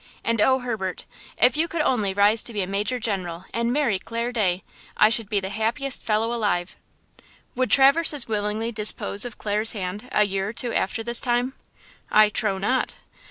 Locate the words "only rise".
1.83-2.41